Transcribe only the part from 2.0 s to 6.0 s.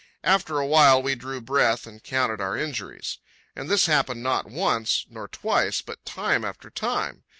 counted our injuries. And this happened not once, nor twice,